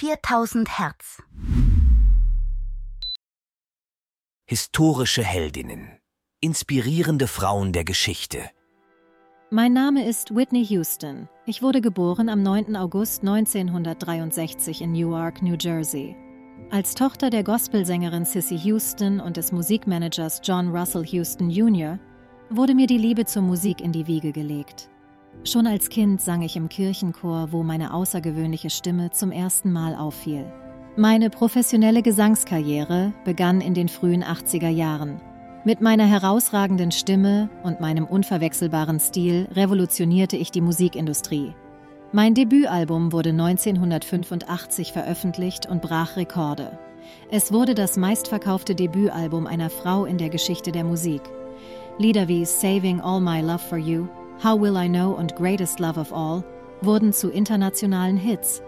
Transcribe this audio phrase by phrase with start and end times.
[0.00, 1.20] 4000 Hertz.
[4.48, 5.98] Historische Heldinnen.
[6.40, 8.48] Inspirierende Frauen der Geschichte.
[9.50, 11.28] Mein Name ist Whitney Houston.
[11.46, 12.76] Ich wurde geboren am 9.
[12.76, 16.14] August 1963 in Newark, New Jersey.
[16.70, 21.98] Als Tochter der Gospelsängerin Sissy Houston und des Musikmanagers John Russell Houston Jr.
[22.50, 24.90] wurde mir die Liebe zur Musik in die Wiege gelegt.
[25.44, 30.44] Schon als Kind sang ich im Kirchenchor, wo meine außergewöhnliche Stimme zum ersten Mal auffiel.
[30.96, 35.20] Meine professionelle Gesangskarriere begann in den frühen 80er Jahren.
[35.64, 41.54] Mit meiner herausragenden Stimme und meinem unverwechselbaren Stil revolutionierte ich die Musikindustrie.
[42.10, 46.78] Mein Debütalbum wurde 1985 veröffentlicht und brach Rekorde.
[47.30, 51.22] Es wurde das meistverkaufte Debütalbum einer Frau in der Geschichte der Musik.
[51.98, 54.06] Lieder wie Saving All My Love for You,
[54.40, 56.44] How Will I Know und Greatest Love of All
[56.80, 58.62] wurden zu internationalen Hits.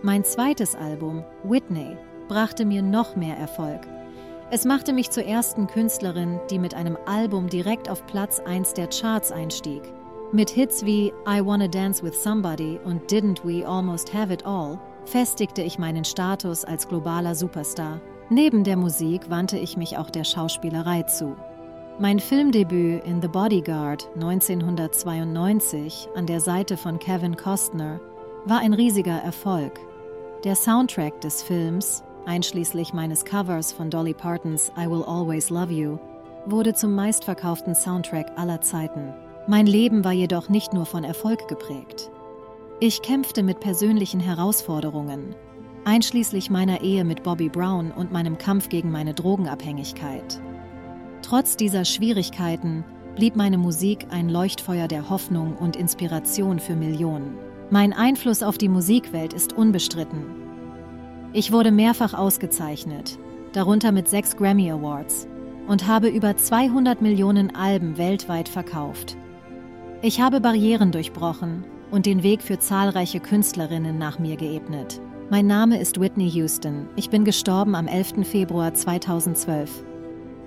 [0.00, 3.82] Mein zweites Album, Whitney, brachte mir noch mehr Erfolg.
[4.50, 8.86] Es machte mich zur ersten Künstlerin, die mit einem Album direkt auf Platz 1 der
[8.86, 9.82] Charts einstieg.
[10.32, 14.78] Mit Hits wie I Wanna Dance with Somebody und Didn't We Almost Have It All
[15.04, 18.00] festigte ich meinen Status als globaler Superstar.
[18.30, 21.36] Neben der Musik wandte ich mich auch der Schauspielerei zu.
[22.00, 28.00] Mein Filmdebüt in The Bodyguard 1992 an der Seite von Kevin Costner
[28.44, 29.80] war ein riesiger Erfolg.
[30.44, 35.98] Der Soundtrack des Films einschließlich meines Covers von Dolly Partons I Will Always Love You,
[36.46, 39.12] wurde zum meistverkauften Soundtrack aller Zeiten.
[39.48, 42.12] Mein Leben war jedoch nicht nur von Erfolg geprägt.
[42.78, 45.34] Ich kämpfte mit persönlichen Herausforderungen,
[45.84, 50.40] einschließlich meiner Ehe mit Bobby Brown und meinem Kampf gegen meine Drogenabhängigkeit.
[51.22, 52.84] Trotz dieser Schwierigkeiten
[53.16, 57.36] blieb meine Musik ein Leuchtfeuer der Hoffnung und Inspiration für Millionen.
[57.70, 60.48] Mein Einfluss auf die Musikwelt ist unbestritten
[61.34, 63.18] ich wurde mehrfach ausgezeichnet,
[63.52, 65.28] darunter mit sechs Grammy Awards,
[65.66, 69.16] und habe über 200 Millionen Alben weltweit verkauft.
[70.00, 75.02] Ich habe Barrieren durchbrochen und den Weg für zahlreiche Künstlerinnen nach mir geebnet.
[75.28, 76.88] Mein Name ist Whitney Houston.
[76.96, 78.26] Ich bin gestorben am 11.
[78.26, 79.84] Februar 2012.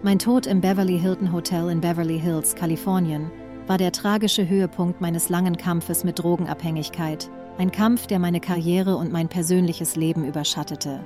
[0.03, 3.29] Mein Tod im Beverly Hilton Hotel in Beverly Hills, Kalifornien,
[3.67, 7.29] war der tragische Höhepunkt meines langen Kampfes mit Drogenabhängigkeit
[7.59, 11.05] ein Kampf, der meine Karriere und mein persönliches Leben überschattete.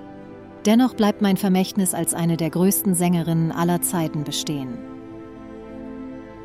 [0.66, 4.78] Dennoch bleibt mein Vermächtnis als eine der größten Sängerinnen aller Zeiten bestehen.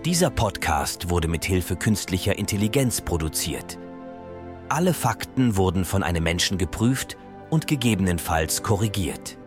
[0.04, 3.78] Dieser Podcast wurde mit Hilfe künstlicher Intelligenz produziert.
[4.68, 7.16] Alle Fakten wurden von einem Menschen geprüft
[7.50, 9.39] und gegebenenfalls korrigiert.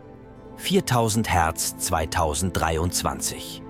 [0.56, 3.64] 4000 Hertz 2023